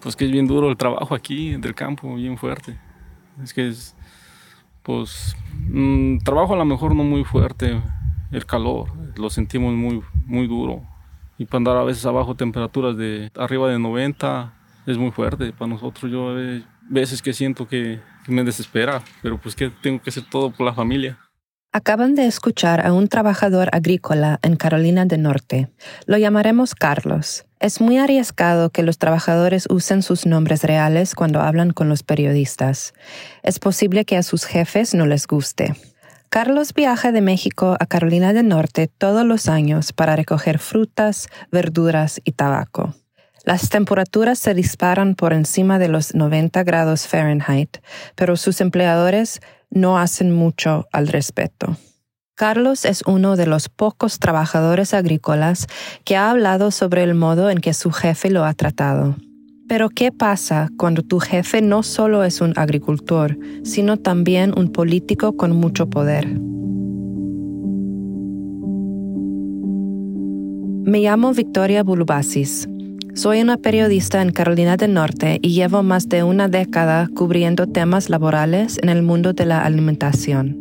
pues 0.00 0.16
que 0.16 0.24
es 0.24 0.30
bien 0.30 0.46
duro 0.46 0.70
el 0.70 0.76
trabajo 0.76 1.14
aquí 1.14 1.56
del 1.56 1.74
campo, 1.74 2.14
bien 2.14 2.38
fuerte. 2.38 2.78
Es 3.42 3.52
que 3.54 3.68
es, 3.68 3.94
pues, 4.82 5.36
mm, 5.68 6.18
trabajo 6.18 6.54
a 6.54 6.56
lo 6.56 6.64
mejor 6.64 6.94
no 6.94 7.04
muy 7.04 7.24
fuerte, 7.24 7.80
el 8.30 8.46
calor, 8.46 8.92
lo 9.16 9.30
sentimos 9.30 9.74
muy, 9.74 10.02
muy 10.26 10.46
duro. 10.46 10.82
Y 11.38 11.46
para 11.46 11.58
andar 11.58 11.76
a 11.76 11.84
veces 11.84 12.04
a 12.06 12.10
bajo 12.10 12.34
temperaturas 12.34 12.96
de 12.96 13.30
arriba 13.36 13.70
de 13.70 13.78
90 13.78 14.52
es 14.86 14.98
muy 14.98 15.10
fuerte 15.10 15.52
para 15.52 15.70
nosotros. 15.70 16.10
Yo 16.10 16.36
hay 16.36 16.64
veces 16.88 17.22
que 17.22 17.32
siento 17.32 17.66
que, 17.66 18.00
que 18.24 18.32
me 18.32 18.44
desespera, 18.44 19.02
pero 19.22 19.38
pues 19.38 19.54
que 19.54 19.70
tengo 19.70 20.02
que 20.02 20.10
hacer 20.10 20.24
todo 20.28 20.50
por 20.50 20.66
la 20.66 20.74
familia. 20.74 21.18
Acaban 21.72 22.16
de 22.16 22.26
escuchar 22.26 22.84
a 22.84 22.92
un 22.92 23.06
trabajador 23.06 23.68
agrícola 23.70 24.40
en 24.42 24.56
Carolina 24.56 25.04
del 25.06 25.22
Norte. 25.22 25.68
Lo 26.04 26.18
llamaremos 26.18 26.74
Carlos. 26.74 27.46
Es 27.60 27.80
muy 27.80 27.96
arriesgado 27.96 28.70
que 28.70 28.82
los 28.82 28.98
trabajadores 28.98 29.68
usen 29.70 30.02
sus 30.02 30.26
nombres 30.26 30.64
reales 30.64 31.14
cuando 31.14 31.40
hablan 31.40 31.70
con 31.70 31.88
los 31.88 32.02
periodistas. 32.02 32.92
Es 33.44 33.60
posible 33.60 34.04
que 34.04 34.16
a 34.16 34.24
sus 34.24 34.46
jefes 34.46 34.94
no 34.94 35.06
les 35.06 35.28
guste. 35.28 35.76
Carlos 36.28 36.74
viaja 36.74 37.12
de 37.12 37.20
México 37.20 37.76
a 37.78 37.86
Carolina 37.86 38.32
del 38.32 38.48
Norte 38.48 38.88
todos 38.88 39.24
los 39.24 39.48
años 39.48 39.92
para 39.92 40.16
recoger 40.16 40.58
frutas, 40.58 41.28
verduras 41.52 42.20
y 42.24 42.32
tabaco. 42.32 42.96
Las 43.44 43.68
temperaturas 43.68 44.40
se 44.40 44.54
disparan 44.54 45.14
por 45.14 45.32
encima 45.32 45.78
de 45.78 45.88
los 45.88 46.16
90 46.16 46.64
grados 46.64 47.06
Fahrenheit, 47.06 47.78
pero 48.16 48.36
sus 48.36 48.60
empleadores 48.60 49.40
no 49.70 49.98
hacen 49.98 50.32
mucho 50.32 50.86
al 50.92 51.08
respecto. 51.08 51.76
Carlos 52.34 52.84
es 52.84 53.02
uno 53.06 53.36
de 53.36 53.46
los 53.46 53.68
pocos 53.68 54.18
trabajadores 54.18 54.94
agrícolas 54.94 55.66
que 56.04 56.16
ha 56.16 56.30
hablado 56.30 56.70
sobre 56.70 57.02
el 57.02 57.14
modo 57.14 57.50
en 57.50 57.58
que 57.58 57.74
su 57.74 57.92
jefe 57.92 58.30
lo 58.30 58.44
ha 58.44 58.54
tratado. 58.54 59.16
Pero 59.68 59.88
¿qué 59.88 60.10
pasa 60.10 60.68
cuando 60.76 61.02
tu 61.02 61.20
jefe 61.20 61.62
no 61.62 61.82
solo 61.82 62.24
es 62.24 62.40
un 62.40 62.54
agricultor, 62.56 63.38
sino 63.62 63.98
también 63.98 64.52
un 64.58 64.72
político 64.72 65.36
con 65.36 65.52
mucho 65.52 65.88
poder? 65.88 66.26
Me 70.84 71.00
llamo 71.00 71.32
Victoria 71.34 71.84
Bulubasis. 71.84 72.66
Soy 73.14 73.40
una 73.40 73.56
periodista 73.56 74.22
en 74.22 74.30
Carolina 74.30 74.76
del 74.76 74.94
Norte 74.94 75.40
y 75.42 75.50
llevo 75.50 75.82
más 75.82 76.08
de 76.08 76.22
una 76.22 76.48
década 76.48 77.08
cubriendo 77.14 77.66
temas 77.66 78.08
laborales 78.08 78.78
en 78.82 78.88
el 78.88 79.02
mundo 79.02 79.32
de 79.32 79.46
la 79.46 79.64
alimentación. 79.64 80.58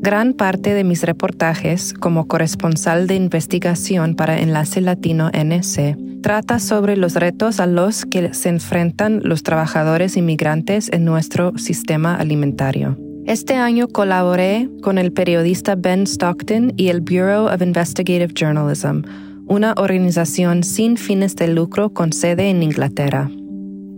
Gran 0.00 0.32
parte 0.32 0.74
de 0.74 0.84
mis 0.84 1.02
reportajes 1.04 1.94
como 1.94 2.26
corresponsal 2.26 3.06
de 3.06 3.14
investigación 3.14 4.16
para 4.16 4.38
Enlace 4.40 4.80
Latino 4.80 5.30
NC 5.32 5.96
trata 6.20 6.58
sobre 6.58 6.96
los 6.96 7.14
retos 7.14 7.60
a 7.60 7.66
los 7.66 8.04
que 8.04 8.34
se 8.34 8.48
enfrentan 8.48 9.20
los 9.22 9.42
trabajadores 9.42 10.16
inmigrantes 10.16 10.90
en 10.92 11.04
nuestro 11.04 11.56
sistema 11.58 12.16
alimentario. 12.16 12.98
Este 13.24 13.54
año 13.54 13.88
colaboré 13.88 14.68
con 14.82 14.98
el 14.98 15.12
periodista 15.12 15.76
Ben 15.76 16.06
Stockton 16.06 16.74
y 16.76 16.88
el 16.88 17.00
Bureau 17.00 17.46
of 17.46 17.62
Investigative 17.62 18.34
Journalism, 18.34 19.02
una 19.46 19.74
organización 19.76 20.62
sin 20.64 20.96
fines 20.96 21.36
de 21.36 21.48
lucro 21.48 21.90
con 21.90 22.12
sede 22.12 22.50
en 22.50 22.62
Inglaterra. 22.62 23.30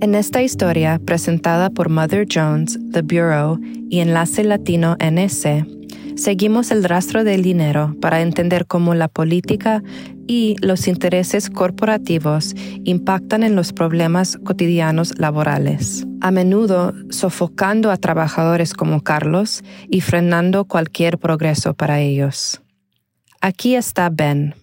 En 0.01 0.15
esta 0.15 0.43
historia, 0.43 1.01
presentada 1.05 1.71
por 1.71 1.89
Mother 1.89 2.27
Jones, 2.31 2.79
The 2.93 3.03
Bureau 3.03 3.59
y 3.89 4.01
Enlace 4.01 4.45
Latino 4.45 4.97
NS, 5.01 5.47
seguimos 6.17 6.71
el 6.71 6.85
rastro 6.85 7.25
del 7.25 7.43
dinero 7.43 7.95
para 8.01 8.21
entender 8.21 8.67
cómo 8.67 8.95
la 8.95 9.09
política 9.09 9.83
y 10.27 10.57
los 10.61 10.89
intereses 10.89 11.49
corporativos 11.49 12.55
impactan 12.85 13.43
en 13.43 13.57
los 13.57 13.73
problemas 13.73 14.39
cotidianos 14.45 15.19
laborales, 15.19 16.07
a 16.21 16.31
menudo 16.31 16.93
sofocando 17.11 17.91
a 17.91 17.97
trabajadores 17.97 18.75
como 18.75 19.03
Carlos 19.03 19.63
y 19.89 20.01
frenando 20.01 20.65
cualquier 20.65 21.19
progreso 21.19 21.75
para 21.75 22.01
ellos. 22.01 22.61
Aquí 23.41 23.77
está 23.77 24.11
Ben. 24.11 24.55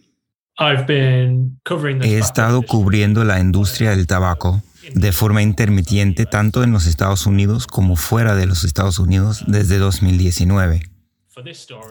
He 0.59 2.17
estado 2.17 2.61
cubriendo 2.61 3.23
la 3.23 3.39
industria 3.39 3.91
del 3.91 4.05
tabaco 4.05 4.61
de 4.93 5.11
forma 5.11 5.41
intermitente 5.41 6.25
tanto 6.25 6.63
en 6.63 6.71
los 6.71 6.85
Estados 6.85 7.25
Unidos 7.25 7.67
como 7.67 7.95
fuera 7.95 8.35
de 8.35 8.45
los 8.45 8.63
Estados 8.63 8.99
Unidos 8.99 9.43
desde 9.47 9.77
2019. 9.77 10.81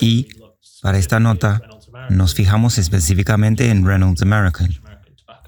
Y 0.01 0.29
para 0.83 0.99
esta 0.99 1.19
nota 1.19 1.63
nos 2.11 2.35
fijamos 2.35 2.79
específicamente 2.79 3.71
en 3.71 3.85
Reynolds 3.87 4.23
American, 4.23 4.69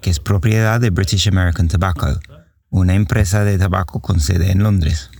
que 0.00 0.10
es 0.10 0.18
propiedad 0.18 0.80
de 0.80 0.90
British 0.90 1.28
American 1.28 1.68
Tobacco, 1.68 2.18
una 2.70 2.94
empresa 2.94 3.44
de 3.44 3.58
tabaco 3.58 4.00
con 4.00 4.20
sede 4.20 4.50
en 4.50 4.62
Londres. 4.62 5.10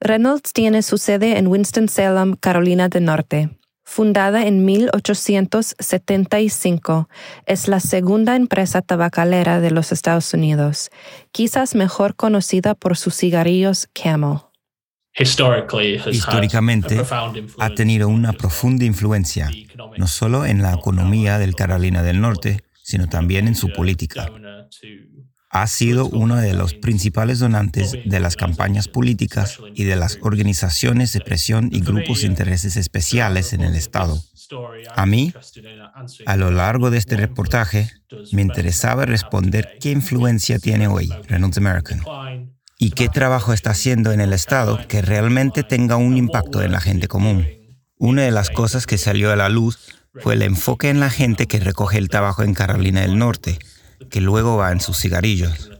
Reynolds 0.00 0.52
tiene 0.52 0.82
su 0.82 0.98
sede 0.98 1.38
en 1.38 1.46
Winston-Salem, 1.46 2.34
Carolina 2.36 2.88
del 2.88 3.04
Norte, 3.04 3.56
Fundada 3.84 4.46
en 4.46 4.64
1875, 4.64 7.08
es 7.46 7.68
la 7.68 7.80
segunda 7.80 8.34
empresa 8.34 8.80
tabacalera 8.82 9.60
de 9.60 9.70
los 9.70 9.92
Estados 9.92 10.34
Unidos, 10.34 10.90
quizás 11.32 11.74
mejor 11.74 12.16
conocida 12.16 12.74
por 12.74 12.96
sus 12.96 13.14
cigarrillos 13.14 13.88
Camel. 13.92 14.38
Históricamente 15.16 17.00
ha 17.58 17.70
tenido 17.70 18.08
una 18.08 18.32
profunda 18.32 18.84
influencia, 18.84 19.48
no 19.96 20.08
solo 20.08 20.44
en 20.44 20.62
la 20.62 20.74
economía 20.74 21.38
del 21.38 21.54
Carolina 21.54 22.02
del 22.02 22.20
Norte, 22.20 22.64
sino 22.82 23.08
también 23.08 23.46
en 23.46 23.54
su 23.54 23.72
política 23.72 24.28
ha 25.54 25.68
sido 25.68 26.08
uno 26.08 26.34
de 26.34 26.52
los 26.52 26.74
principales 26.74 27.38
donantes 27.38 27.96
de 28.04 28.18
las 28.18 28.34
campañas 28.34 28.88
políticas 28.88 29.60
y 29.72 29.84
de 29.84 29.94
las 29.94 30.18
organizaciones 30.20 31.12
de 31.12 31.20
presión 31.20 31.68
y 31.72 31.80
grupos 31.80 32.22
de 32.22 32.26
intereses 32.26 32.76
especiales 32.76 33.52
en 33.52 33.60
el 33.60 33.76
Estado. 33.76 34.20
A 34.96 35.06
mí, 35.06 35.32
a 36.26 36.36
lo 36.36 36.50
largo 36.50 36.90
de 36.90 36.98
este 36.98 37.16
reportaje, 37.16 37.88
me 38.32 38.42
interesaba 38.42 39.06
responder 39.06 39.78
qué 39.80 39.92
influencia 39.92 40.58
tiene 40.58 40.88
hoy 40.88 41.08
Reynolds 41.28 41.58
American 41.58 42.02
y 42.76 42.90
qué 42.90 43.08
trabajo 43.08 43.52
está 43.52 43.70
haciendo 43.70 44.10
en 44.10 44.20
el 44.20 44.32
Estado 44.32 44.80
que 44.88 45.02
realmente 45.02 45.62
tenga 45.62 45.94
un 45.94 46.16
impacto 46.16 46.62
en 46.62 46.72
la 46.72 46.80
gente 46.80 47.06
común. 47.06 47.46
Una 47.96 48.22
de 48.22 48.32
las 48.32 48.50
cosas 48.50 48.86
que 48.86 48.98
salió 48.98 49.30
a 49.30 49.36
la 49.36 49.48
luz 49.48 49.78
fue 50.20 50.34
el 50.34 50.42
enfoque 50.42 50.90
en 50.90 50.98
la 50.98 51.10
gente 51.10 51.46
que 51.46 51.60
recoge 51.60 51.98
el 51.98 52.08
trabajo 52.08 52.42
en 52.42 52.54
Carolina 52.54 53.02
del 53.02 53.18
Norte, 53.18 53.60
que 54.10 54.20
luego 54.20 54.56
va 54.56 54.72
en 54.72 54.80
sus 54.80 54.98
cigarrillos. 54.98 55.70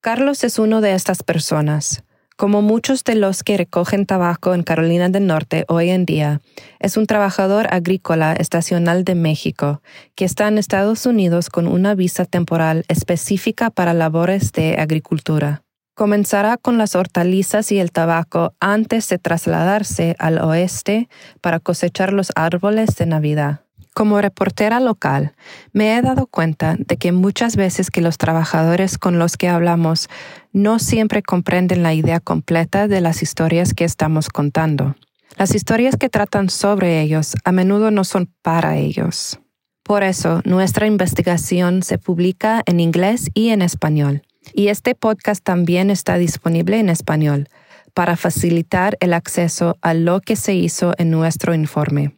Carlos 0.00 0.44
es 0.44 0.58
uno 0.58 0.80
de 0.80 0.94
estas 0.94 1.22
personas. 1.22 2.04
Como 2.36 2.62
muchos 2.62 3.04
de 3.04 3.14
los 3.14 3.44
que 3.44 3.56
recogen 3.56 4.06
tabaco 4.06 4.54
en 4.54 4.64
Carolina 4.64 5.08
del 5.08 5.26
Norte 5.26 5.64
hoy 5.68 5.90
en 5.90 6.04
día, 6.04 6.40
es 6.80 6.96
un 6.96 7.06
trabajador 7.06 7.68
agrícola 7.72 8.32
estacional 8.32 9.04
de 9.04 9.14
México 9.14 9.82
que 10.16 10.24
está 10.24 10.48
en 10.48 10.58
Estados 10.58 11.06
Unidos 11.06 11.48
con 11.48 11.68
una 11.68 11.94
visa 11.94 12.24
temporal 12.24 12.84
específica 12.88 13.70
para 13.70 13.94
labores 13.94 14.50
de 14.50 14.76
agricultura. 14.80 15.62
Comenzará 15.94 16.56
con 16.56 16.76
las 16.76 16.96
hortalizas 16.96 17.70
y 17.70 17.78
el 17.78 17.92
tabaco 17.92 18.52
antes 18.58 19.08
de 19.08 19.18
trasladarse 19.18 20.16
al 20.18 20.38
oeste 20.38 21.08
para 21.40 21.60
cosechar 21.60 22.12
los 22.12 22.32
árboles 22.34 22.96
de 22.96 23.06
Navidad. 23.06 23.63
Como 23.94 24.20
reportera 24.20 24.80
local, 24.80 25.34
me 25.72 25.96
he 25.96 26.02
dado 26.02 26.26
cuenta 26.26 26.74
de 26.78 26.96
que 26.96 27.12
muchas 27.12 27.54
veces 27.54 27.92
que 27.92 28.00
los 28.00 28.18
trabajadores 28.18 28.98
con 28.98 29.20
los 29.20 29.36
que 29.36 29.48
hablamos 29.48 30.08
no 30.52 30.80
siempre 30.80 31.22
comprenden 31.22 31.84
la 31.84 31.94
idea 31.94 32.18
completa 32.18 32.88
de 32.88 33.00
las 33.00 33.22
historias 33.22 33.72
que 33.72 33.84
estamos 33.84 34.30
contando. 34.30 34.96
Las 35.36 35.54
historias 35.54 35.96
que 35.96 36.08
tratan 36.08 36.50
sobre 36.50 37.02
ellos 37.02 37.36
a 37.44 37.52
menudo 37.52 37.92
no 37.92 38.02
son 38.02 38.28
para 38.42 38.76
ellos. 38.78 39.38
Por 39.84 40.02
eso, 40.02 40.40
nuestra 40.44 40.88
investigación 40.88 41.84
se 41.84 41.96
publica 41.96 42.62
en 42.66 42.80
inglés 42.80 43.30
y 43.32 43.50
en 43.50 43.62
español. 43.62 44.22
Y 44.54 44.68
este 44.68 44.96
podcast 44.96 45.44
también 45.44 45.90
está 45.90 46.18
disponible 46.18 46.80
en 46.80 46.88
español 46.88 47.48
para 47.94 48.16
facilitar 48.16 48.96
el 48.98 49.14
acceso 49.14 49.76
a 49.82 49.94
lo 49.94 50.20
que 50.20 50.34
se 50.34 50.54
hizo 50.54 50.94
en 50.98 51.12
nuestro 51.12 51.54
informe. 51.54 52.16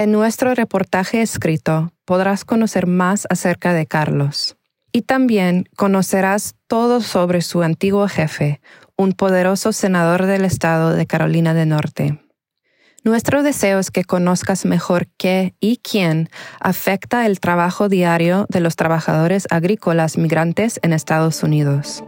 En 0.00 0.12
nuestro 0.12 0.54
reportaje 0.54 1.22
escrito 1.22 1.92
podrás 2.04 2.44
conocer 2.44 2.86
más 2.86 3.26
acerca 3.30 3.72
de 3.72 3.84
Carlos 3.84 4.56
y 4.92 5.02
también 5.02 5.68
conocerás 5.76 6.54
todo 6.68 7.00
sobre 7.00 7.40
su 7.40 7.64
antiguo 7.64 8.06
jefe, 8.06 8.60
un 8.96 9.12
poderoso 9.12 9.72
senador 9.72 10.26
del 10.26 10.44
estado 10.44 10.92
de 10.92 11.04
Carolina 11.04 11.52
del 11.52 11.70
Norte. 11.70 12.20
Nuestro 13.02 13.42
deseo 13.42 13.80
es 13.80 13.90
que 13.90 14.04
conozcas 14.04 14.66
mejor 14.66 15.08
qué 15.16 15.56
y 15.58 15.78
quién 15.78 16.30
afecta 16.60 17.26
el 17.26 17.40
trabajo 17.40 17.88
diario 17.88 18.46
de 18.48 18.60
los 18.60 18.76
trabajadores 18.76 19.48
agrícolas 19.50 20.16
migrantes 20.16 20.78
en 20.84 20.92
Estados 20.92 21.42
Unidos. 21.42 22.04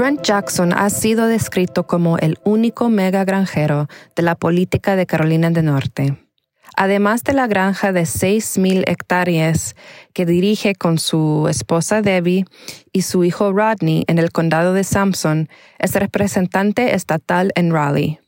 Brent 0.00 0.22
Jackson 0.22 0.72
ha 0.72 0.88
sido 0.88 1.26
descrito 1.26 1.86
como 1.86 2.16
el 2.16 2.38
único 2.42 2.88
mega 2.88 3.22
granjero 3.26 3.86
de 4.16 4.22
la 4.22 4.34
política 4.34 4.96
de 4.96 5.04
Carolina 5.04 5.50
del 5.50 5.66
Norte. 5.66 6.26
Además 6.74 7.22
de 7.22 7.34
la 7.34 7.46
granja 7.46 7.92
de 7.92 8.04
6.000 8.04 8.84
hectáreas 8.86 9.76
que 10.14 10.24
dirige 10.24 10.74
con 10.74 10.96
su 10.98 11.48
esposa 11.50 12.00
Debbie 12.00 12.46
y 12.94 13.02
su 13.02 13.24
hijo 13.24 13.52
Rodney 13.52 14.04
en 14.06 14.18
el 14.18 14.32
condado 14.32 14.72
de 14.72 14.84
Sampson, 14.84 15.50
es 15.78 15.92
representante 15.92 16.94
estatal 16.94 17.52
en 17.54 17.70
Raleigh. 17.70 18.20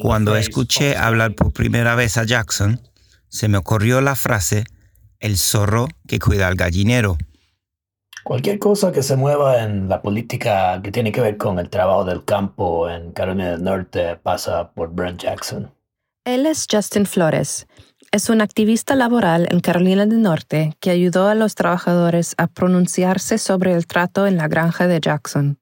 Cuando 0.00 0.34
escuché 0.34 0.96
hablar 0.96 1.36
por 1.36 1.52
primera 1.52 1.94
vez 1.94 2.18
a 2.18 2.24
Jackson, 2.24 2.80
se 3.28 3.46
me 3.46 3.58
ocurrió 3.58 4.00
la 4.00 4.16
frase, 4.16 4.64
el 5.20 5.38
zorro 5.38 5.86
que 6.08 6.18
cuida 6.18 6.48
al 6.48 6.56
gallinero. 6.56 7.16
Cualquier 8.24 8.58
cosa 8.58 8.92
que 8.92 9.02
se 9.02 9.16
mueva 9.16 9.62
en 9.62 9.88
la 9.88 10.02
política 10.02 10.80
que 10.82 10.92
tiene 10.92 11.12
que 11.12 11.20
ver 11.20 11.36
con 11.36 11.58
el 11.58 11.70
trabajo 11.70 12.04
del 12.04 12.24
campo 12.24 12.88
en 12.90 13.12
Carolina 13.12 13.50
del 13.50 13.64
Norte 13.64 14.16
pasa 14.16 14.70
por 14.72 14.92
Brent 14.92 15.22
Jackson. 15.22 15.72
Él 16.24 16.44
es 16.44 16.66
Justin 16.70 17.06
Flores. 17.06 17.66
Es 18.12 18.28
un 18.28 18.40
activista 18.40 18.94
laboral 18.94 19.48
en 19.50 19.60
Carolina 19.60 20.06
del 20.06 20.22
Norte 20.22 20.76
que 20.80 20.90
ayudó 20.90 21.28
a 21.28 21.34
los 21.34 21.54
trabajadores 21.54 22.34
a 22.38 22.46
pronunciarse 22.46 23.38
sobre 23.38 23.72
el 23.72 23.86
trato 23.86 24.26
en 24.26 24.36
la 24.36 24.48
granja 24.48 24.86
de 24.86 25.00
Jackson. 25.00 25.58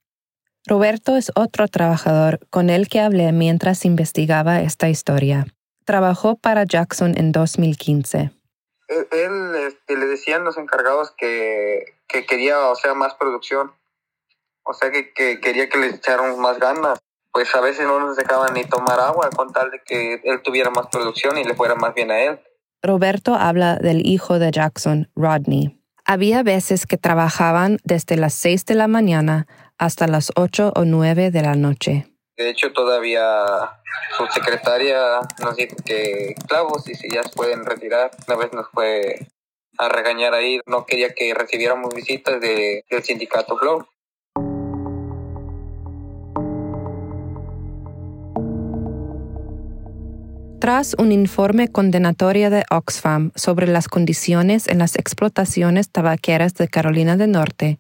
Roberto 0.67 1.17
es 1.17 1.31
otro 1.37 1.69
trabajador 1.69 2.41
con 2.51 2.71
el 2.71 2.89
que 2.89 3.01
hablé 3.01 3.31
mientras 3.31 3.85
investigaba 3.85 4.61
esta 4.61 4.89
historia. 4.89 5.47
Trabajó 5.85 6.37
para 6.37 6.65
Jackson 6.65 7.15
en 7.17 7.31
2015. 7.31 8.33
Él, 8.89 9.55
este, 9.57 9.97
le 9.97 10.07
decían 10.07 10.45
los 10.45 10.57
encargados 10.59 11.13
que, 11.13 11.95
quería, 12.09 12.69
o 12.69 12.75
sea, 12.75 12.95
más 12.95 13.15
producción. 13.15 13.73
O 14.63 14.75
sea, 14.75 14.91
que, 14.91 15.13
que 15.13 15.41
quería 15.41 15.69
que 15.69 15.79
le 15.79 15.89
echaran 15.89 16.39
más 16.41 16.59
ganas 16.59 16.99
pues 17.37 17.55
a 17.55 17.61
veces 17.61 17.85
no 17.85 18.01
nos 18.01 18.17
dejaban 18.17 18.55
ni 18.55 18.65
tomar 18.65 18.99
agua 18.99 19.29
con 19.29 19.53
tal 19.53 19.71
de 19.71 19.83
que 19.85 20.23
él 20.25 20.41
tuviera 20.43 20.71
más 20.71 20.87
producción 20.87 21.37
y 21.37 21.45
le 21.45 21.55
fuera 21.55 21.75
más 21.75 21.93
bien 21.93 22.11
a 22.11 22.19
él. 22.19 22.41
Roberto 22.83 23.35
habla 23.35 23.77
del 23.77 24.07
hijo 24.07 24.39
de 24.39 24.51
Jackson, 24.51 25.11
Rodney. 25.15 25.79
Había 26.07 26.43
veces 26.43 26.87
que 26.87 26.97
trabajaban 26.97 27.77
desde 27.85 28.17
las 28.17 28.33
6 28.33 28.65
de 28.65 28.75
la 28.75 28.89
mañana 28.89 29.47
hasta 29.77 30.07
las 30.07 30.33
8 30.35 30.73
o 30.75 30.85
9 30.87 31.31
de 31.31 31.43
la 31.43 31.57
noche. 31.57 32.07
De 32.37 32.51
hecho, 32.51 32.73
todavía 32.73 33.45
su 34.17 34.27
secretaria 34.27 35.21
nos 35.43 35.57
dijo 35.57 35.77
que 35.85 36.35
clavos 36.47 36.89
y 36.89 36.95
si 36.95 37.09
ya 37.09 37.23
se 37.23 37.31
pueden 37.31 37.65
retirar. 37.65 38.11
Una 38.29 38.37
vez 38.37 38.53
nos 38.53 38.69
fue 38.71 39.27
a 39.79 39.89
regañar 39.89 40.35
ahí, 40.35 40.61
no 40.67 40.87
quería 40.87 41.15
que 41.15 41.35
recibiéramos 41.35 41.95
visitas 41.95 42.41
de, 42.41 42.85
del 42.91 43.03
sindicato 43.03 43.57
Flow. 43.57 43.87
Tras 50.67 50.97
un 50.99 51.13
informe 51.13 51.69
condenatorio 51.69 52.51
de 52.51 52.65
Oxfam 52.73 53.31
sobre 53.37 53.69
las 53.69 53.87
condiciones 53.87 54.67
en 54.67 54.79
las 54.81 54.97
explotaciones 54.97 55.91
tabaqueras 55.91 56.55
de 56.55 56.67
Carolina 56.67 57.17
del 57.17 57.31
Norte, 57.31 57.79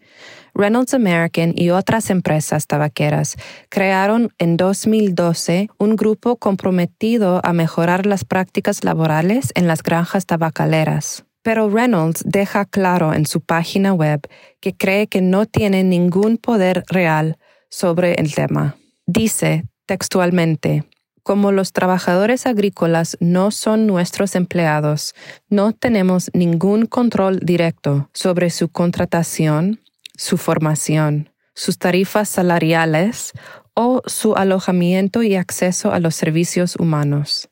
Reynolds 0.55 0.95
American 0.95 1.53
y 1.57 1.71
otras 1.71 2.11
empresas 2.11 2.69
tabaqueras 2.69 3.39
crearon 3.71 4.33
en 4.39 4.57
2012 4.57 5.69
un 5.79 5.97
grupo 5.97 6.37
comprometido 6.37 7.41
a 7.43 7.53
mejorar 7.53 8.07
las 8.07 8.25
prácticas 8.25 8.85
laborales 8.85 9.51
en 9.57 9.67
las 9.67 9.83
granjas 9.83 10.25
tabacaleras. 10.25 11.25
Pero 11.43 11.69
Reynolds 11.69 12.23
deja 12.25 12.67
claro 12.67 13.15
en 13.15 13.27
su 13.27 13.41
página 13.41 13.95
web 13.95 14.21
que 14.61 14.77
cree 14.77 15.09
que 15.09 15.23
no 15.23 15.47
tiene 15.47 15.83
ningún 15.83 16.39
poder 16.39 16.85
real 16.87 17.37
sobre 17.69 18.13
el 18.13 18.33
tema. 18.33 18.77
Dice 19.07 19.65
textualmente, 19.87 20.85
como 21.27 21.51
los 21.51 21.73
trabajadores 21.73 22.47
agrícolas 22.47 23.17
no 23.19 23.51
son 23.51 23.89
nuestros 23.89 24.37
empleados, 24.37 25.13
no 25.51 25.73
tenemos 25.73 26.31
ningún 26.35 26.87
control 26.87 27.41
directo 27.41 28.09
sobre 28.13 28.49
su 28.49 28.69
contratación, 28.69 29.81
su 30.17 30.37
formación, 30.37 31.31
sus 31.53 31.79
tarifas 31.79 32.29
salariales 32.29 33.33
o 33.75 34.03
su 34.07 34.37
alojamiento 34.37 35.25
y 35.25 35.35
acceso 35.35 35.93
a 35.93 35.99
los 35.99 36.15
servicios 36.15 36.77
humanos. 36.77 37.49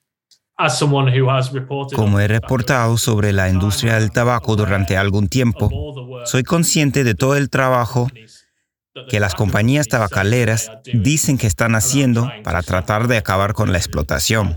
Como 1.96 2.20
he 2.20 2.28
reportado 2.28 2.96
sobre 2.96 3.32
la 3.32 3.50
industria 3.50 3.98
del 3.98 4.12
tabaco 4.12 4.54
durante 4.54 4.96
algún 4.96 5.26
tiempo, 5.26 5.68
soy 6.26 6.44
consciente 6.44 7.02
de 7.02 7.16
todo 7.16 7.34
el 7.34 7.50
trabajo 7.50 8.08
que 9.08 9.20
las 9.20 9.34
compañías 9.34 9.88
tabacaleras 9.88 10.70
dicen 10.92 11.38
que 11.38 11.46
están 11.46 11.74
haciendo 11.74 12.30
para 12.42 12.62
tratar 12.62 13.08
de 13.08 13.16
acabar 13.16 13.52
con 13.52 13.72
la 13.72 13.78
explotación. 13.78 14.56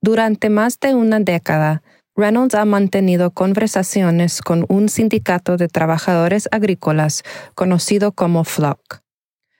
Durante 0.00 0.50
más 0.50 0.78
de 0.80 0.94
una 0.94 1.20
década, 1.20 1.82
Reynolds 2.14 2.54
ha 2.54 2.64
mantenido 2.64 3.30
conversaciones 3.30 4.42
con 4.42 4.66
un 4.68 4.88
sindicato 4.88 5.56
de 5.56 5.68
trabajadores 5.68 6.48
agrícolas 6.52 7.22
conocido 7.54 8.12
como 8.12 8.44
FLOC. 8.44 9.00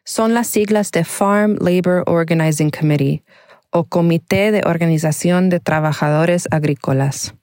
Son 0.04 0.34
las 0.34 0.48
siglas 0.48 0.90
de 0.90 1.04
Farm 1.04 1.56
Labor 1.60 2.02
Organizing 2.06 2.70
Committee 2.70 3.22
o 3.70 3.84
Comité 3.84 4.52
de 4.52 4.62
Organización 4.66 5.48
de 5.48 5.60
Trabajadores 5.60 6.46
Agrícolas. 6.50 7.34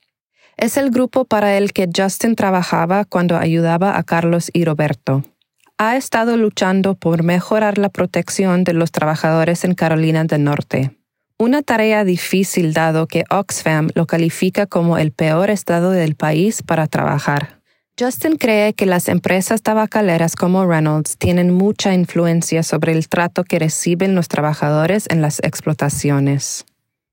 Es 0.58 0.78
el 0.78 0.92
grupo 0.92 1.26
para 1.26 1.58
el 1.58 1.72
que 1.72 1.90
Justin 1.96 2.36
trabajaba 2.36 3.06
cuando 3.06 3.38
ayudaba 3.38 3.98
a 3.98 4.04
Carlos 4.04 4.52
y 4.54 4.66
Roberto 4.66 5.24
ha 5.80 5.96
estado 5.96 6.36
luchando 6.36 6.94
por 6.96 7.24
mejorar 7.24 7.78
la 7.78 7.88
protección 7.88 8.66
de 8.66 8.74
los 8.74 8.92
trabajadores 8.92 9.64
en 9.64 9.76
Carolina 9.76 10.26
del 10.26 10.44
Norte. 10.44 10.98
Una 11.38 11.62
tarea 11.62 12.04
difícil 12.04 12.74
dado 12.74 13.08
que 13.08 13.24
Oxfam 13.30 13.88
lo 13.96 14.06
califica 14.06 14.66
como 14.66 14.98
el 14.98 15.14
peor 15.14 15.50
estado 15.50 15.92
del 15.92 16.16
país 16.16 16.62
para 16.64 16.88
trabajar. 16.88 17.62
Justin 17.98 18.36
cree 18.36 18.74
que 18.74 18.86
las 18.86 19.08
empresas 19.08 19.62
tabacaleras 19.62 20.36
como 20.36 20.66
Reynolds 20.66 21.18
tienen 21.18 21.52
mucha 21.52 21.94
influencia 21.94 22.62
sobre 22.62 22.92
el 22.92 23.08
trato 23.08 23.46
que 23.46 23.60
reciben 23.60 24.16
los 24.16 24.28
trabajadores 24.28 25.06
en 25.10 25.22
las 25.22 25.40
explotaciones. 25.40 26.66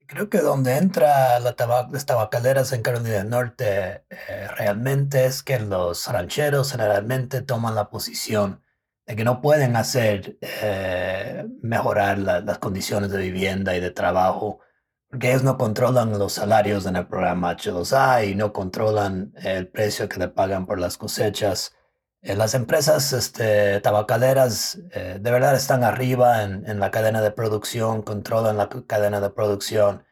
Creo 0.07 0.29
que 0.31 0.39
donde 0.39 0.77
entra 0.77 1.39
la 1.41 1.55
las 1.91 2.07
tabacaleras 2.07 2.73
en 2.73 2.83
Carolina 2.83 3.19
del 3.19 3.29
Norte 3.29 4.05
eh, 4.11 4.49
realmente 4.57 5.27
es 5.27 5.43
que 5.43 5.59
los 5.59 6.07
rancheros 6.09 6.73
generalmente 6.73 7.43
toman 7.43 7.75
la 7.75 7.91
posición 7.91 8.63
de 9.07 9.17
que 9.17 9.25
no 9.25 9.41
pueden 9.41 9.77
hacer 9.77 10.39
eh, 10.41 11.47
mejorar 11.63 12.19
las 12.19 12.59
condiciones 12.59 13.11
de 13.11 13.19
vivienda 13.19 13.77
y 13.77 13.81
de 13.81 13.91
trabajo 13.91 14.61
porque 15.09 15.31
ellos 15.31 15.45
no 15.45 15.57
controlan 15.57 16.19
los 16.19 16.33
salarios 16.33 16.87
en 16.87 16.97
el 16.97 17.07
programa 17.07 17.57
H2A 17.57 18.29
y 18.29 18.35
no 18.35 18.53
controlan 18.53 19.33
el 19.37 19.69
precio 19.69 20.09
que 20.09 20.19
le 20.19 20.29
pagan 20.29 20.67
por 20.67 20.81
las 20.81 20.99
cosechas. 20.99 21.75
Eh, 22.23 22.35
las 22.35 22.55
empresas 22.55 23.13
este, 23.13 23.81
tabacaleras 23.81 24.79
eh, 24.93 25.19
de 25.21 25.31
verdad 25.31 25.55
están 25.55 25.85
arriba 25.85 26.43
en, 26.43 26.81
la 26.81 26.91
cadena 26.91 27.23
de 27.23 27.31
producción, 27.31 28.03
controlan 28.03 28.57
la 28.57 28.69
cadena 28.87 29.21
de 29.21 29.31
producción 29.31 30.05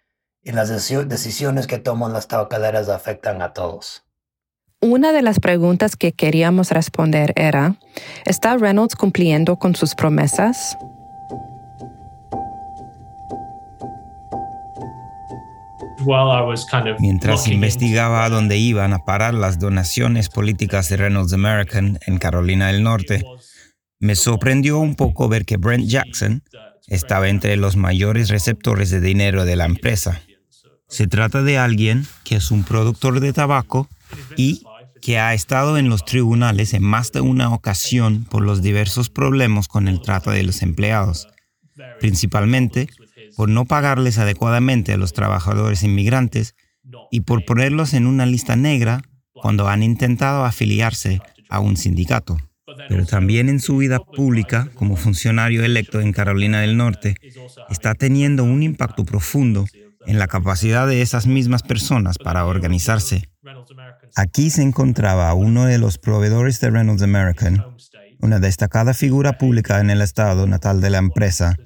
y 0.42 0.52
las 0.52 0.68
decisiones 0.68 1.66
que 1.66 1.78
toman 1.78 2.12
las 2.12 2.28
tabacaleras 2.28 2.88
afectan 2.88 3.42
a 3.42 3.52
todos. 3.52 4.04
Una 4.80 5.12
de 5.12 5.22
las 5.22 5.40
preguntas 5.40 5.96
que 5.96 6.12
queríamos 6.12 6.70
responder 6.70 7.32
era, 7.36 7.76
¿está 8.26 8.56
Reynolds 8.58 8.96
cumpliendo 8.96 9.56
con 9.56 9.74
sus 9.74 9.94
promesas? 9.94 10.76
Mientras 16.98 17.48
investigaba 17.48 18.24
a 18.24 18.28
dónde 18.28 18.56
iban 18.56 18.92
a 18.92 19.04
parar 19.04 19.34
las 19.34 19.58
donaciones 19.58 20.28
políticas 20.28 20.88
de 20.88 20.96
Reynolds 20.96 21.32
American 21.32 21.98
en 22.06 22.18
Carolina 22.18 22.68
del 22.68 22.82
Norte, 22.82 23.24
me 24.00 24.14
sorprendió 24.14 24.78
un 24.78 24.94
poco 24.96 25.28
ver 25.28 25.44
que 25.44 25.56
Brent 25.56 25.86
Jackson 25.86 26.42
estaba 26.88 27.28
entre 27.28 27.56
los 27.56 27.76
mayores 27.76 28.28
receptores 28.28 28.90
de 28.90 29.00
dinero 29.00 29.44
de 29.44 29.56
la 29.56 29.64
empresa. 29.64 30.20
Se 30.88 31.06
trata 31.06 31.42
de 31.42 31.58
alguien 31.58 32.06
que 32.24 32.36
es 32.36 32.50
un 32.50 32.64
productor 32.64 33.20
de 33.20 33.32
tabaco 33.32 33.88
y 34.36 34.62
que 35.00 35.18
ha 35.18 35.34
estado 35.34 35.76
en 35.76 35.88
los 35.88 36.04
tribunales 36.04 36.72
en 36.72 36.82
más 36.82 37.12
de 37.12 37.20
una 37.20 37.52
ocasión 37.52 38.24
por 38.24 38.42
los 38.42 38.62
diversos 38.62 39.10
problemas 39.10 39.68
con 39.68 39.88
el 39.88 40.00
trato 40.00 40.30
de 40.30 40.42
los 40.42 40.62
empleados, 40.62 41.28
principalmente 42.00 42.88
por 43.36 43.48
no 43.48 43.64
pagarles 43.64 44.18
adecuadamente 44.18 44.92
a 44.92 44.96
los 44.96 45.12
trabajadores 45.12 45.82
inmigrantes 45.82 46.54
y 47.10 47.20
por 47.20 47.44
ponerlos 47.44 47.94
en 47.94 48.06
una 48.06 48.26
lista 48.26 48.56
negra 48.56 49.02
cuando 49.32 49.68
han 49.68 49.82
intentado 49.82 50.44
afiliarse 50.44 51.20
a 51.48 51.60
un 51.60 51.76
sindicato. 51.76 52.38
Pero 52.88 53.04
también 53.06 53.48
en 53.48 53.60
su 53.60 53.76
vida 53.76 54.00
pública 54.00 54.68
como 54.74 54.96
funcionario 54.96 55.64
electo 55.64 56.00
en 56.00 56.12
Carolina 56.12 56.60
del 56.60 56.76
Norte 56.76 57.16
está 57.68 57.94
teniendo 57.94 58.44
un 58.44 58.62
impacto 58.62 59.04
profundo 59.04 59.66
en 60.06 60.18
la 60.18 60.26
capacidad 60.26 60.86
de 60.86 61.02
esas 61.02 61.26
mismas 61.26 61.62
personas 61.62 62.18
para 62.18 62.46
organizarse. 62.46 63.28
Aquí 64.16 64.50
se 64.50 64.62
encontraba 64.62 65.32
uno 65.34 65.64
de 65.66 65.78
los 65.78 65.98
proveedores 65.98 66.60
de 66.60 66.70
Reynolds 66.70 67.02
American, 67.02 67.64
una 68.20 68.38
destacada 68.38 68.94
figura 68.94 69.38
pública 69.38 69.80
en 69.80 69.90
el 69.90 70.00
estado 70.00 70.46
natal 70.46 70.80
de 70.80 70.90
la 70.90 70.98
empresa, 70.98 71.56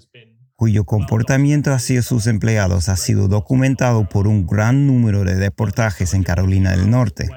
cuyo 0.59 0.83
comportamiento 0.83 1.73
hacia 1.73 2.03
sus 2.03 2.27
empleados 2.27 2.89
ha 2.89 2.97
sido 2.97 3.29
documentado 3.29 4.09
por 4.09 4.27
un 4.27 4.45
gran 4.45 4.89
número 4.89 5.23
de 5.23 5.37
reportajes 5.37 6.15
en 6.15 6.25
Carolina 6.25 6.73
del 6.73 6.91
Norte. 6.91 7.29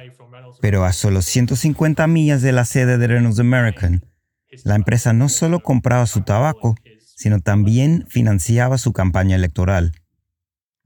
Pero 0.60 0.86
a 0.86 0.92
solo 0.92 1.22
150 1.22 2.08
millas 2.08 2.42
de 2.42 2.51
la 2.51 2.66
sede 2.66 2.98
de 2.98 3.06
Reynolds 3.06 3.38
American, 3.38 4.04
la 4.63 4.74
empresa 4.74 5.13
no 5.13 5.30
solo 5.30 5.60
compraba 5.60 6.08
su 6.08 6.22
tabaco, 6.22 6.75
sino 7.16 7.40
también 7.40 8.08
financiaba 8.10 8.80
su 8.80 8.92
campaña 8.92 9.36
electoral. 9.36 9.92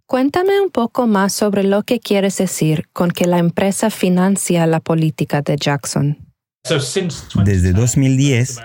Cuéntame 0.05 0.59
un 0.59 0.71
poco 0.71 1.07
más 1.07 1.31
sobre 1.31 1.63
lo 1.63 1.83
que 1.83 2.01
quieres 2.01 2.37
decir 2.37 2.89
con 2.91 3.11
que 3.11 3.27
la 3.27 3.37
empresa 3.37 3.89
financia 3.89 4.67
la 4.67 4.81
política 4.81 5.41
de 5.41 5.55
Jackson. 5.55 6.24
Desde 7.43 7.73
2010, 7.73 8.59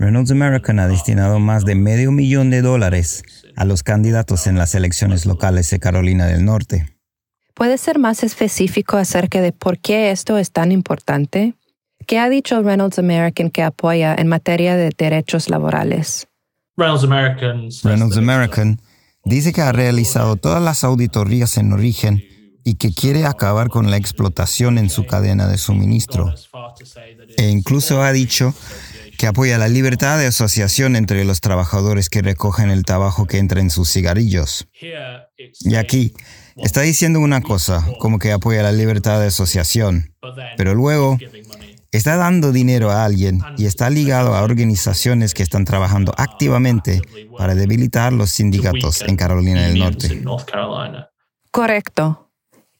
Reynolds 0.00 0.30
American 0.32 0.80
ha 0.80 0.88
destinado 0.88 1.38
más 1.38 1.64
de 1.64 1.76
medio 1.76 2.10
millón 2.10 2.50
de 2.50 2.60
dólares 2.60 3.22
a 3.54 3.64
los 3.64 3.84
candidatos 3.84 4.48
en 4.48 4.56
las 4.58 4.74
elecciones 4.74 5.26
locales 5.26 5.70
de 5.70 5.78
Carolina 5.78 6.26
del 6.26 6.44
Norte. 6.44 6.96
¿Puede 7.54 7.78
ser 7.78 8.00
más 8.00 8.24
específico 8.24 8.96
acerca 8.96 9.40
de 9.40 9.52
por 9.52 9.78
qué 9.78 10.10
esto 10.10 10.38
es 10.38 10.50
tan 10.50 10.72
importante? 10.72 11.54
¿Qué 12.06 12.18
ha 12.18 12.28
dicho 12.28 12.62
Reynolds 12.62 12.98
American 12.98 13.50
que 13.50 13.62
apoya 13.62 14.14
en 14.18 14.26
materia 14.26 14.76
de 14.76 14.90
derechos 14.96 15.48
laborales? 15.48 16.26
Reynolds 16.76 18.16
American 18.16 18.80
dice 19.24 19.52
que 19.52 19.62
ha 19.62 19.72
realizado 19.72 20.36
todas 20.36 20.62
las 20.62 20.82
auditorías 20.82 21.56
en 21.58 21.72
origen 21.72 22.24
y 22.66 22.74
que 22.74 22.92
quiere 22.92 23.24
acabar 23.24 23.68
con 23.68 23.92
la 23.92 23.96
explotación 23.96 24.76
en 24.76 24.90
su 24.90 25.06
cadena 25.06 25.46
de 25.46 25.56
suministro. 25.56 26.34
E 27.36 27.48
incluso 27.48 28.02
ha 28.02 28.10
dicho 28.10 28.52
que 29.16 29.28
apoya 29.28 29.56
la 29.56 29.68
libertad 29.68 30.18
de 30.18 30.26
asociación 30.26 30.96
entre 30.96 31.24
los 31.24 31.40
trabajadores 31.40 32.08
que 32.08 32.22
recogen 32.22 32.70
el 32.70 32.84
tabaco 32.84 33.26
que 33.26 33.38
entra 33.38 33.60
en 33.60 33.70
sus 33.70 33.92
cigarrillos. 33.92 34.66
Y 35.60 35.76
aquí 35.76 36.12
está 36.56 36.80
diciendo 36.80 37.20
una 37.20 37.40
cosa, 37.40 37.86
como 38.00 38.18
que 38.18 38.32
apoya 38.32 38.64
la 38.64 38.72
libertad 38.72 39.20
de 39.20 39.28
asociación, 39.28 40.12
pero 40.56 40.74
luego 40.74 41.18
está 41.92 42.16
dando 42.16 42.50
dinero 42.50 42.90
a 42.90 43.04
alguien 43.04 43.42
y 43.56 43.66
está 43.66 43.90
ligado 43.90 44.34
a 44.34 44.42
organizaciones 44.42 45.34
que 45.34 45.44
están 45.44 45.64
trabajando 45.64 46.12
activamente 46.18 47.00
para 47.38 47.54
debilitar 47.54 48.12
los 48.12 48.30
sindicatos 48.30 49.02
en 49.02 49.14
Carolina 49.14 49.68
del 49.68 49.78
Norte. 49.78 50.24
Correcto 51.52 52.25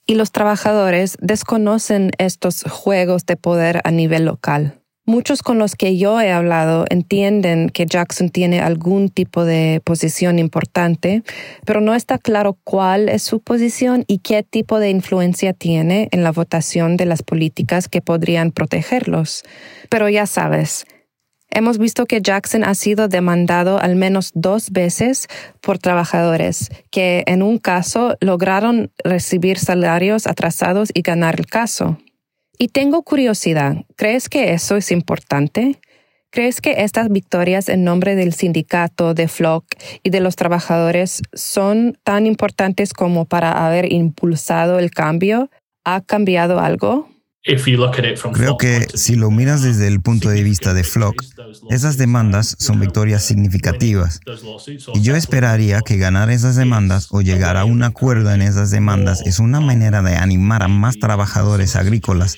y 0.06 0.14
los 0.14 0.32
trabajadores 0.32 1.16
desconocen 1.20 2.12
estos 2.18 2.62
juegos 2.62 3.26
de 3.26 3.36
poder 3.36 3.80
a 3.84 3.90
nivel 3.90 4.24
local. 4.24 4.80
Muchos 5.08 5.44
con 5.44 5.60
los 5.60 5.76
que 5.76 5.96
yo 5.96 6.20
he 6.20 6.32
hablado 6.32 6.84
entienden 6.90 7.70
que 7.70 7.86
Jackson 7.86 8.28
tiene 8.28 8.60
algún 8.60 9.08
tipo 9.08 9.44
de 9.44 9.80
posición 9.84 10.40
importante, 10.40 11.22
pero 11.64 11.80
no 11.80 11.94
está 11.94 12.18
claro 12.18 12.58
cuál 12.64 13.08
es 13.08 13.22
su 13.22 13.38
posición 13.38 14.04
y 14.08 14.18
qué 14.18 14.42
tipo 14.42 14.80
de 14.80 14.90
influencia 14.90 15.52
tiene 15.52 16.08
en 16.10 16.24
la 16.24 16.32
votación 16.32 16.96
de 16.96 17.06
las 17.06 17.22
políticas 17.22 17.88
que 17.88 18.00
podrían 18.00 18.50
protegerlos. 18.50 19.44
Pero 19.90 20.08
ya 20.08 20.26
sabes, 20.26 20.86
Hemos 21.56 21.78
visto 21.78 22.04
que 22.04 22.20
Jackson 22.20 22.64
ha 22.64 22.74
sido 22.74 23.08
demandado 23.08 23.80
al 23.80 23.96
menos 23.96 24.30
dos 24.34 24.72
veces 24.72 25.26
por 25.62 25.78
trabajadores 25.78 26.70
que 26.90 27.24
en 27.26 27.42
un 27.42 27.56
caso 27.56 28.18
lograron 28.20 28.92
recibir 29.02 29.58
salarios 29.58 30.26
atrasados 30.26 30.90
y 30.92 31.00
ganar 31.00 31.40
el 31.40 31.46
caso. 31.46 31.96
Y 32.58 32.68
tengo 32.68 33.02
curiosidad, 33.04 33.86
¿crees 33.96 34.28
que 34.28 34.52
eso 34.52 34.76
es 34.76 34.92
importante? 34.92 35.80
¿Crees 36.28 36.60
que 36.60 36.82
estas 36.82 37.08
victorias 37.08 37.70
en 37.70 37.84
nombre 37.84 38.16
del 38.16 38.34
sindicato, 38.34 39.14
de 39.14 39.26
Flock 39.26 39.64
y 40.02 40.10
de 40.10 40.20
los 40.20 40.36
trabajadores 40.36 41.22
son 41.32 41.96
tan 42.04 42.26
importantes 42.26 42.92
como 42.92 43.24
para 43.24 43.66
haber 43.66 43.90
impulsado 43.90 44.78
el 44.78 44.90
cambio? 44.90 45.48
¿Ha 45.86 46.02
cambiado 46.02 46.60
algo? 46.60 47.08
Creo 48.32 48.56
que 48.56 48.86
si 48.94 49.14
lo 49.14 49.30
miras 49.30 49.62
desde 49.62 49.86
el 49.86 50.00
punto 50.00 50.28
de 50.28 50.42
vista 50.42 50.74
de 50.74 50.82
Flock, 50.82 51.22
esas 51.70 51.96
demandas 51.96 52.56
son 52.58 52.80
victorias 52.80 53.22
significativas. 53.24 54.20
Y 54.94 55.02
yo 55.02 55.14
esperaría 55.14 55.80
que 55.82 55.96
ganar 55.96 56.30
esas 56.30 56.56
demandas 56.56 57.08
o 57.10 57.20
llegar 57.20 57.56
a 57.56 57.64
un 57.64 57.84
acuerdo 57.84 58.32
en 58.32 58.42
esas 58.42 58.70
demandas 58.72 59.22
es 59.24 59.38
una 59.38 59.60
manera 59.60 60.02
de 60.02 60.16
animar 60.16 60.64
a 60.64 60.68
más 60.68 60.98
trabajadores 60.98 61.76
agrícolas 61.76 62.36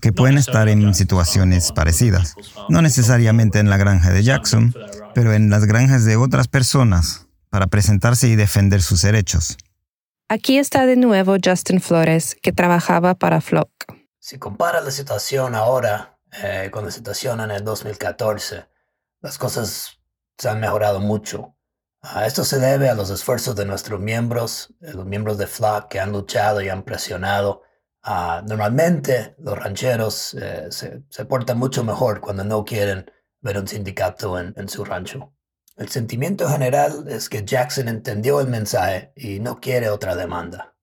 que 0.00 0.12
pueden 0.12 0.38
estar 0.38 0.68
en 0.68 0.94
situaciones 0.94 1.72
parecidas. 1.72 2.34
No 2.68 2.82
necesariamente 2.82 3.60
en 3.60 3.70
la 3.70 3.76
granja 3.76 4.10
de 4.10 4.22
Jackson, 4.22 4.74
pero 5.14 5.32
en 5.34 5.50
las 5.50 5.66
granjas 5.66 6.04
de 6.04 6.16
otras 6.16 6.48
personas, 6.48 7.26
para 7.50 7.66
presentarse 7.66 8.28
y 8.28 8.36
defender 8.36 8.82
sus 8.82 9.02
derechos. 9.02 9.56
Aquí 10.28 10.58
está 10.58 10.84
de 10.84 10.96
nuevo 10.96 11.36
Justin 11.42 11.80
Flores, 11.80 12.36
que 12.42 12.52
trabajaba 12.52 13.14
para 13.14 13.40
Flock. 13.40 13.70
Si 14.28 14.38
compara 14.38 14.82
la 14.82 14.90
situación 14.90 15.54
ahora 15.54 16.18
eh, 16.42 16.68
con 16.70 16.84
la 16.84 16.90
situación 16.90 17.40
en 17.40 17.50
el 17.50 17.64
2014, 17.64 18.66
las 19.22 19.38
cosas 19.38 20.02
se 20.36 20.48
han 20.50 20.60
mejorado 20.60 21.00
mucho. 21.00 21.56
Ah, 22.02 22.26
esto 22.26 22.44
se 22.44 22.58
debe 22.58 22.90
a 22.90 22.94
los 22.94 23.08
esfuerzos 23.08 23.56
de 23.56 23.64
nuestros 23.64 24.00
miembros, 24.00 24.74
los 24.80 25.06
miembros 25.06 25.38
de 25.38 25.46
FLAC 25.46 25.88
que 25.88 25.98
han 25.98 26.12
luchado 26.12 26.60
y 26.60 26.68
han 26.68 26.82
presionado. 26.82 27.62
Ah, 28.02 28.42
normalmente 28.46 29.34
los 29.38 29.58
rancheros 29.58 30.34
eh, 30.34 30.66
se, 30.72 31.04
se, 31.08 31.24
portan 31.24 31.56
mucho 31.58 31.82
mejor 31.82 32.20
cuando 32.20 32.44
no 32.44 32.66
quieren 32.66 33.10
ver 33.40 33.56
un 33.56 33.66
sindicato 33.66 34.38
en, 34.38 34.52
en 34.58 34.68
su 34.68 34.84
rancho. 34.84 35.32
El 35.74 35.88
sentimiento 35.88 36.46
general 36.50 37.06
es 37.08 37.30
que 37.30 37.46
Jackson 37.46 37.88
entendió 37.88 38.42
el 38.42 38.48
mensaje 38.48 39.10
y 39.16 39.40
no 39.40 39.58
quiere 39.58 39.88
otra 39.88 40.16
demanda. 40.16 40.76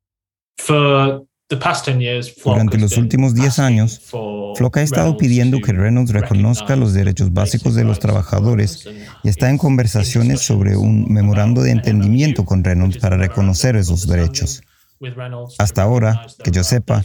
Durante 1.47 2.79
los 2.79 2.97
últimos 2.97 3.35
10 3.35 3.59
años, 3.59 4.01
Flock 4.55 4.77
ha 4.77 4.81
estado 4.81 5.15
pidiendo 5.15 5.59
que 5.61 5.73
Reynolds 5.73 6.11
reconozca 6.11 6.75
los 6.75 6.93
derechos 6.93 7.33
básicos 7.33 7.75
de 7.75 7.83
los 7.83 7.99
trabajadores 7.99 8.87
y 9.23 9.29
está 9.29 9.51
en 9.51 9.59
conversaciones 9.59 10.41
sobre 10.41 10.75
un 10.75 11.05
memorando 11.07 11.61
de 11.61 11.69
entendimiento 11.69 12.45
con 12.45 12.63
Reynolds 12.63 12.97
para 12.97 13.17
reconocer 13.17 13.75
esos 13.75 14.07
derechos. 14.07 14.63
Hasta 15.59 15.83
ahora, 15.83 16.25
que 16.43 16.49
yo 16.49 16.63
sepa, 16.63 17.03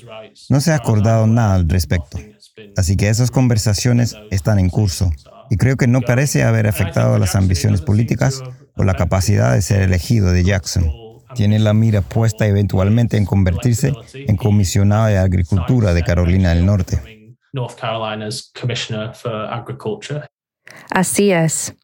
no 0.48 0.60
se 0.62 0.72
ha 0.72 0.76
acordado 0.76 1.26
nada 1.26 1.56
al 1.56 1.68
respecto. 1.68 2.18
Así 2.78 2.96
que 2.96 3.10
esas 3.10 3.30
conversaciones 3.30 4.16
están 4.30 4.58
en 4.58 4.70
curso 4.70 5.12
y 5.50 5.58
creo 5.58 5.76
que 5.76 5.86
no 5.86 6.00
parece 6.00 6.44
haber 6.44 6.66
afectado 6.66 7.18
las 7.18 7.34
ambiciones 7.34 7.82
políticas 7.82 8.42
o 8.76 8.84
la 8.84 8.94
capacidad 8.94 9.52
de 9.52 9.60
ser 9.60 9.82
elegido 9.82 10.32
de 10.32 10.44
Jackson 10.44 11.09
tiene 11.34 11.58
la 11.58 11.72
mira 11.72 12.02
puesta 12.02 12.46
eventualmente 12.46 13.16
en 13.16 13.24
convertirse 13.24 13.94
en 14.12 14.36
comisionado 14.36 15.06
de 15.06 15.18
Agricultura 15.18 15.94
de 15.94 16.02
Carolina 16.02 16.50
del 16.50 16.66
Norte. 16.66 17.00
Así 20.90 21.32
es. 21.32 21.74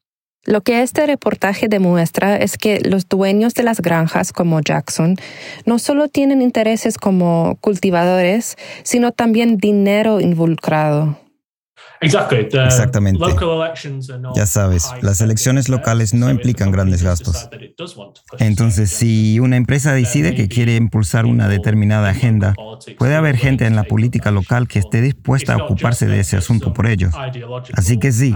Lo 0.47 0.61
que 0.61 0.81
este 0.81 1.05
reportaje 1.05 1.67
demuestra 1.67 2.37
es 2.37 2.57
que 2.57 2.79
los 2.79 3.09
dueños 3.09 3.53
de 3.53 3.63
las 3.63 3.81
granjas 3.81 4.31
como 4.31 4.61
Jackson 4.61 5.17
no 5.65 5.77
solo 5.77 6.07
tienen 6.07 6.41
intereses 6.41 6.97
como 6.97 7.57
cultivadores, 7.59 8.55
sino 8.83 9.11
también 9.11 9.57
dinero 9.57 10.21
involucrado. 10.21 11.19
Exactamente. 12.01 13.23
Ya 14.35 14.45
sabes, 14.45 14.91
las 15.01 15.21
elecciones 15.21 15.69
locales 15.69 16.13
no 16.13 16.29
implican 16.29 16.71
grandes 16.71 17.03
gastos. 17.03 17.49
Entonces, 18.39 18.89
si 18.89 19.39
una 19.39 19.57
empresa 19.57 19.93
decide 19.93 20.35
que 20.35 20.47
quiere 20.47 20.75
impulsar 20.75 21.25
una 21.25 21.47
determinada 21.47 22.09
agenda, 22.09 22.53
puede 22.97 23.15
haber 23.15 23.37
gente 23.37 23.65
en 23.65 23.75
la 23.75 23.83
política 23.83 24.31
local 24.31 24.67
que 24.67 24.79
esté 24.79 25.01
dispuesta 25.01 25.53
a 25.53 25.57
ocuparse 25.57 26.07
de 26.07 26.19
ese 26.19 26.37
asunto 26.37 26.73
por 26.73 26.87
ellos. 26.87 27.13
Así 27.73 27.97
que 27.97 28.11
sí, 28.11 28.35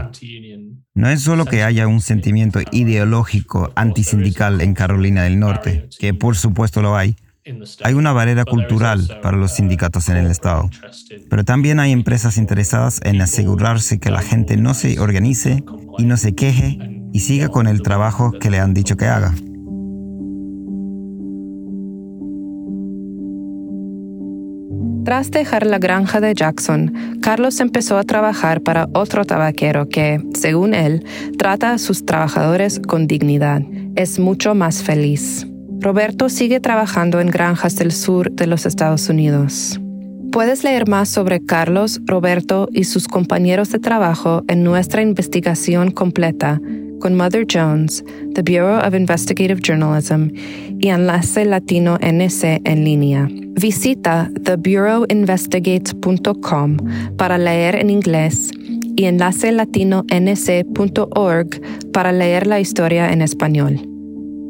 no 0.94 1.10
es 1.10 1.22
solo 1.22 1.46
que 1.46 1.64
haya 1.64 1.88
un 1.88 2.02
sentimiento 2.02 2.60
ideológico 2.72 3.72
antisindical 3.76 4.62
en 4.62 4.74
Carolina 4.74 5.24
del 5.24 5.40
Norte, 5.40 5.88
que 6.00 6.14
por 6.14 6.36
supuesto 6.36 6.82
lo 6.82 6.96
hay, 6.96 7.16
hay 7.84 7.94
una 7.94 8.14
barrera 8.14 8.46
cultural 8.46 9.20
para 9.22 9.38
los 9.38 9.54
sindicatos 9.54 10.10
en 10.10 10.18
el 10.18 10.28
Estado, 10.28 10.70
pero 11.30 11.44
también 11.44 11.80
hay 11.80 11.92
empresas 11.92 12.38
interesadas 12.38 13.00
en 13.04 13.20
asegurarse 13.22 14.00
que 14.00 14.12
la 14.12 14.22
gente 14.22 14.58
no 14.58 14.74
se 14.74 15.00
organice 15.00 15.64
y 15.98 16.04
no 16.06 16.18
se 16.18 16.34
queje 16.34 16.78
y 17.14 17.20
siga 17.22 17.50
con 17.50 17.68
el 17.68 17.82
trabajo 17.82 18.32
que 18.32 18.50
le 18.50 18.60
han 18.60 18.74
dicho 18.74 18.96
que 18.96 19.06
haga. 19.06 19.34
Tras 25.04 25.32
dejar 25.32 25.66
la 25.66 25.80
granja 25.80 26.22
de 26.22 26.36
Jackson, 26.36 27.20
Carlos 27.22 27.60
empezó 27.60 27.98
a 27.98 28.04
trabajar 28.04 28.62
para 28.62 28.88
otro 28.94 29.26
tabaquero 29.26 29.90
que, 29.90 30.24
según 30.36 30.76
él, 30.76 31.04
trata 31.40 31.74
a 31.74 31.80
sus 31.80 32.06
trabajadores 32.06 32.80
con 32.80 33.08
dignidad. 33.08 33.64
Es 33.96 34.20
mucho 34.20 34.54
más 34.54 34.84
feliz. 34.84 35.51
Roberto 35.82 36.30
sigue 36.30 36.60
trabajando 36.60 37.20
en 37.20 37.32
granjas 37.32 37.76
del 37.76 37.92
sur 37.92 38.32
de 38.32 38.46
los 38.46 38.68
Estados 38.68 39.10
Unidos. 39.10 39.82
Puedes 40.32 40.64
leer 40.64 40.88
más 40.88 41.10
sobre 41.10 41.44
Carlos, 41.44 42.00
Roberto 42.06 42.70
y 42.72 42.84
sus 42.84 43.08
compañeros 43.08 43.72
de 43.72 43.80
trabajo 43.80 44.44
en 44.48 44.64
nuestra 44.64 45.02
investigación 45.02 45.90
completa 45.90 46.62
con 47.02 47.16
Mother 47.16 47.46
Jones, 47.52 48.06
the 48.36 48.44
Bureau 48.44 48.78
of 48.88 48.94
Investigative 48.94 49.60
Journalism 49.60 50.28
y 50.80 50.90
Enlace 50.90 51.46
Latino 51.46 51.98
NC 52.00 52.62
en 52.64 52.84
línea. 52.86 53.28
Visita 53.32 54.30
thebureauinvestigates.com 54.44 56.78
para 57.18 57.40
leer 57.40 57.76
en 57.76 57.90
inglés 57.90 58.52
y 58.96 59.06
enlacelatino.nc.org 59.06 61.62
para 61.92 62.12
leer 62.12 62.46
la 62.46 62.60
historia 62.60 63.12
en 63.12 63.24
español. 63.24 63.91